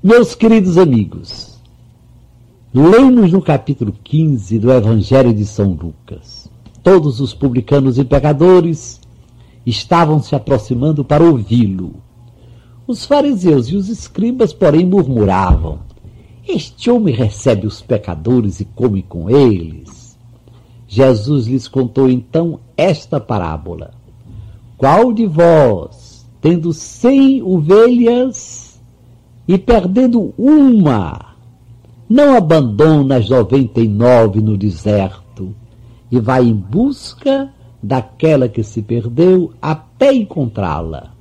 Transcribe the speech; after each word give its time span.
Meus 0.00 0.32
queridos 0.32 0.78
amigos, 0.78 1.58
lemos 2.72 3.32
no 3.32 3.42
capítulo 3.42 3.92
15 4.04 4.56
do 4.60 4.70
Evangelho 4.70 5.34
de 5.34 5.44
São 5.44 5.72
Lucas. 5.72 6.48
Todos 6.84 7.18
os 7.18 7.34
publicanos 7.34 7.98
e 7.98 8.04
pecadores 8.04 9.00
estavam 9.66 10.22
se 10.22 10.36
aproximando 10.36 11.04
para 11.04 11.24
ouvi-lo. 11.24 11.96
Os 12.86 13.04
fariseus 13.04 13.70
e 13.70 13.74
os 13.74 13.88
escribas, 13.88 14.52
porém, 14.52 14.86
murmuravam: 14.86 15.80
Este 16.46 16.88
homem 16.92 17.12
recebe 17.12 17.66
os 17.66 17.82
pecadores 17.82 18.60
e 18.60 18.66
come 18.66 19.02
com 19.02 19.28
eles. 19.28 20.16
Jesus 20.86 21.48
lhes 21.48 21.66
contou 21.66 22.08
então 22.08 22.60
esta 22.76 23.18
parábola: 23.18 23.90
Qual 24.76 25.12
de 25.12 25.26
vós, 25.26 26.24
tendo 26.40 26.72
cem 26.72 27.42
ovelhas 27.42 28.67
e 29.48 29.56
perdendo 29.56 30.34
uma, 30.36 31.34
não 32.06 32.36
abandona 32.36 33.16
as 33.16 33.30
noventa 33.30 33.80
e 33.80 33.88
nove 33.88 34.42
no 34.42 34.58
deserto 34.58 35.54
e 36.12 36.20
vai 36.20 36.44
em 36.44 36.54
busca 36.54 37.50
daquela 37.82 38.46
que 38.46 38.62
se 38.62 38.82
perdeu 38.82 39.54
até 39.60 40.12
encontrá-la? 40.12 41.14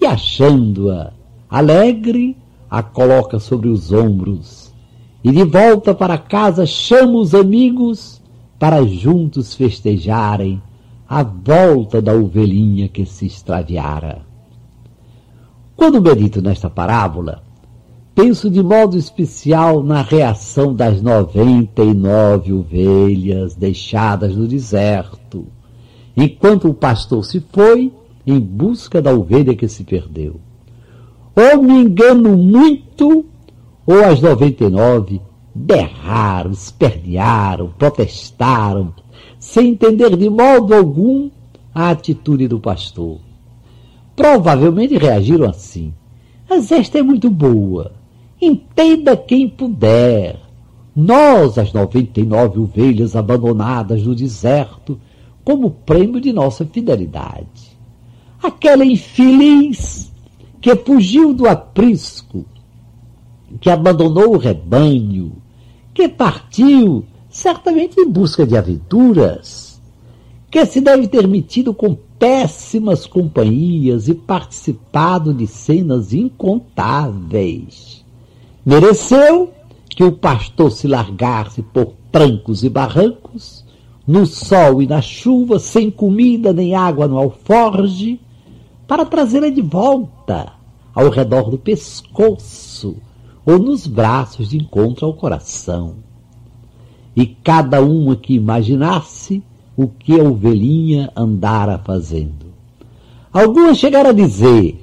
E 0.00 0.04
achando-a 0.04 1.12
alegre, 1.48 2.36
a 2.68 2.82
coloca 2.82 3.38
sobre 3.38 3.68
os 3.68 3.92
ombros 3.92 4.74
e 5.22 5.30
de 5.30 5.44
volta 5.44 5.94
para 5.94 6.18
casa 6.18 6.66
chama 6.66 7.18
os 7.18 7.34
amigos 7.34 8.20
para 8.58 8.84
juntos 8.84 9.54
festejarem 9.54 10.60
a 11.08 11.22
volta 11.22 12.02
da 12.02 12.12
ovelhinha 12.12 12.88
que 12.88 13.06
se 13.06 13.26
extraviara. 13.26 14.22
Quando 15.76 16.00
medito 16.00 16.40
nesta 16.40 16.70
parábola, 16.70 17.42
penso 18.14 18.48
de 18.48 18.62
modo 18.62 18.96
especial 18.96 19.82
na 19.82 20.00
reação 20.00 20.74
das 20.74 21.02
noventa 21.02 21.82
e 21.82 21.92
nove 21.92 22.50
ovelhas 22.50 23.54
deixadas 23.54 24.34
no 24.34 24.48
deserto, 24.48 25.46
enquanto 26.16 26.66
o 26.70 26.74
pastor 26.74 27.22
se 27.26 27.44
foi 27.52 27.92
em 28.26 28.40
busca 28.40 29.02
da 29.02 29.12
ovelha 29.12 29.54
que 29.54 29.68
se 29.68 29.84
perdeu. 29.84 30.40
Ou 31.36 31.62
me 31.62 31.74
engano 31.74 32.34
muito, 32.38 33.26
ou 33.86 34.02
as 34.02 34.18
noventa 34.22 34.64
e 34.64 34.70
nove 34.70 35.20
berraram, 35.54 36.52
espernearam, 36.52 37.68
protestaram, 37.76 38.94
sem 39.38 39.72
entender 39.72 40.16
de 40.16 40.30
modo 40.30 40.74
algum 40.74 41.30
a 41.74 41.90
atitude 41.90 42.48
do 42.48 42.58
pastor. 42.58 43.25
Provavelmente 44.16 44.96
reagiram 44.96 45.48
assim. 45.48 45.92
Mas 46.48 46.72
esta 46.72 46.98
é 46.98 47.02
muito 47.02 47.28
boa. 47.28 47.92
Entenda 48.40 49.16
quem 49.16 49.48
puder. 49.48 50.40
Nós, 50.94 51.58
as 51.58 51.72
99 51.72 52.58
ovelhas 52.58 53.14
abandonadas 53.14 54.02
no 54.02 54.14
deserto, 54.14 54.98
como 55.44 55.70
prêmio 55.70 56.20
de 56.20 56.32
nossa 56.32 56.64
fidelidade. 56.64 57.76
Aquela 58.42 58.84
infeliz 58.84 60.10
que 60.60 60.74
fugiu 60.74 61.34
do 61.34 61.46
aprisco, 61.46 62.44
que 63.60 63.70
abandonou 63.70 64.34
o 64.34 64.38
rebanho, 64.38 65.32
que 65.92 66.08
partiu 66.08 67.04
certamente 67.28 68.00
em 68.00 68.08
busca 68.08 68.46
de 68.46 68.56
aventuras, 68.56 69.65
que 70.50 70.64
se 70.64 70.80
deve 70.80 71.08
ter 71.08 71.26
metido 71.26 71.74
com 71.74 71.94
péssimas 72.18 73.06
companhias 73.06 74.08
e 74.08 74.14
participado 74.14 75.34
de 75.34 75.46
cenas 75.46 76.12
incontáveis. 76.12 78.04
Mereceu 78.64 79.52
que 79.88 80.04
o 80.04 80.12
pastor 80.12 80.70
se 80.70 80.86
largasse 80.86 81.62
por 81.62 81.92
trancos 82.10 82.62
e 82.64 82.68
barrancos, 82.68 83.64
no 84.06 84.24
sol 84.24 84.80
e 84.80 84.86
na 84.86 85.02
chuva, 85.02 85.58
sem 85.58 85.90
comida 85.90 86.52
nem 86.52 86.74
água 86.74 87.08
no 87.08 87.18
alforge, 87.18 88.20
para 88.86 89.04
trazê-la 89.04 89.50
de 89.50 89.60
volta 89.60 90.52
ao 90.94 91.10
redor 91.10 91.50
do 91.50 91.58
pescoço 91.58 92.96
ou 93.44 93.58
nos 93.58 93.86
braços 93.86 94.50
de 94.50 94.56
encontro 94.56 95.06
ao 95.06 95.14
coração 95.14 95.96
e 97.16 97.24
cada 97.26 97.80
uma 97.80 98.14
que 98.14 98.34
imaginasse 98.34 99.42
o 99.76 99.86
que 99.86 100.18
a 100.18 100.22
ovelhinha 100.22 101.12
andara 101.14 101.78
fazendo. 101.78 102.46
Algumas 103.32 103.76
chegaram 103.76 104.10
a 104.10 104.14
dizer, 104.14 104.82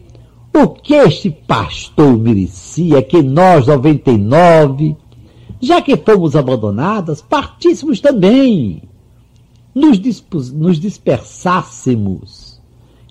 o 0.53 0.67
que 0.67 0.93
este 0.93 1.31
pastor 1.31 2.17
merecia 2.17 3.01
que 3.01 3.23
nós, 3.23 3.65
99, 3.65 4.95
já 5.59 5.81
que 5.81 5.97
fomos 5.97 6.35
abandonadas, 6.35 7.21
partíssemos 7.21 7.99
também, 7.99 8.83
nos, 9.73 9.99
nos 10.51 10.79
dispersássemos, 10.79 12.61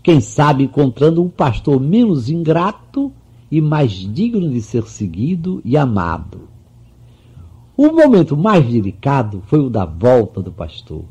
quem 0.02 0.20
sabe 0.20 0.64
encontrando 0.64 1.20
um 1.22 1.28
pastor 1.28 1.80
menos 1.80 2.28
ingrato 2.28 3.10
e 3.50 3.60
mais 3.60 3.92
digno 3.92 4.48
de 4.48 4.60
ser 4.62 4.84
seguido 4.84 5.60
e 5.64 5.76
amado. 5.76 6.48
O 7.76 7.88
momento 7.88 8.36
mais 8.36 8.64
delicado 8.64 9.42
foi 9.46 9.58
o 9.58 9.68
da 9.70 9.84
volta 9.84 10.40
do 10.40 10.52
pastor. 10.52 11.04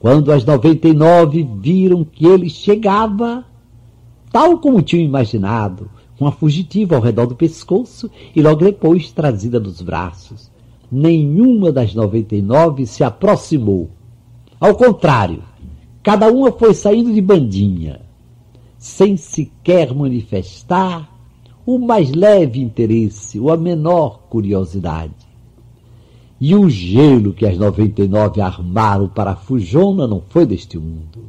Quando 0.00 0.32
as 0.32 0.46
99 0.46 1.46
viram 1.60 2.02
que 2.04 2.26
ele 2.26 2.48
chegava, 2.48 3.44
tal 4.32 4.58
como 4.58 4.80
tinham 4.80 5.04
imaginado, 5.04 5.90
com 6.18 6.26
a 6.26 6.32
fugitiva 6.32 6.96
ao 6.96 7.02
redor 7.02 7.26
do 7.26 7.36
pescoço 7.36 8.10
e 8.34 8.40
logo 8.40 8.64
depois 8.64 9.12
trazida 9.12 9.60
nos 9.60 9.82
braços. 9.82 10.50
Nenhuma 10.90 11.70
das 11.70 11.94
99 11.94 12.86
se 12.86 13.04
aproximou. 13.04 13.90
Ao 14.58 14.74
contrário, 14.74 15.42
cada 16.02 16.32
uma 16.32 16.50
foi 16.50 16.72
saindo 16.72 17.12
de 17.12 17.20
bandinha, 17.20 18.00
sem 18.78 19.18
sequer 19.18 19.94
manifestar 19.94 21.10
o 21.66 21.78
mais 21.78 22.10
leve 22.10 22.58
interesse 22.58 23.38
ou 23.38 23.52
a 23.52 23.56
menor 23.56 24.22
curiosidade. 24.30 25.29
E 26.40 26.54
o 26.54 26.70
gelo 26.70 27.34
que 27.34 27.44
as 27.44 27.58
99 27.58 28.40
armaram 28.40 29.08
para 29.08 29.32
a 29.32 29.36
fujona 29.36 30.06
não 30.06 30.22
foi 30.30 30.46
deste 30.46 30.78
mundo. 30.78 31.28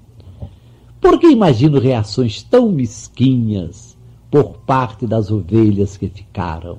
Porque 1.02 1.28
imagino 1.28 1.80
reações 1.80 2.42
tão 2.42 2.72
mesquinhas 2.72 3.98
por 4.30 4.60
parte 4.60 5.06
das 5.06 5.30
ovelhas 5.30 5.98
que 5.98 6.08
ficaram. 6.08 6.78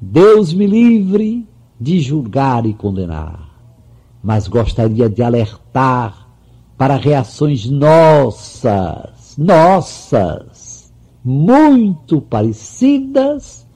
Deus 0.00 0.54
me 0.54 0.66
livre 0.66 1.46
de 1.78 2.00
julgar 2.00 2.64
e 2.64 2.72
condenar, 2.72 3.50
mas 4.22 4.48
gostaria 4.48 5.10
de 5.10 5.22
alertar 5.22 6.26
para 6.78 6.96
reações 6.96 7.68
nossas, 7.68 9.36
nossas, 9.36 10.92
muito 11.22 12.20
parecidas 12.20 13.67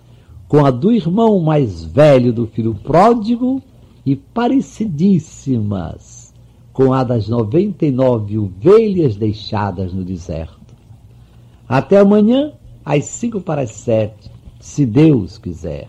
com 0.53 0.65
a 0.67 0.71
do 0.71 0.93
irmão 0.93 1.41
mais 1.41 1.83
velho 1.83 2.31
do 2.31 2.47
filho 2.47 2.75
pródigo 2.75 3.63
e 4.05 4.15
parecidíssimas 4.15 6.35
com 6.75 6.93
a 6.93 7.03
das 7.03 7.27
noventa 7.27 7.87
e 7.87 7.91
nove 7.91 8.37
ovelhas 8.37 9.17
deixadas 9.17 9.95
no 9.95 10.05
deserto. 10.05 10.77
Até 11.67 12.01
amanhã, 12.01 12.53
às 12.85 13.07
cinco 13.07 13.41
para 13.41 13.63
as 13.63 13.71
sete, 13.71 14.31
se 14.61 14.85
Deus 14.85 15.39
quiser. 15.39 15.89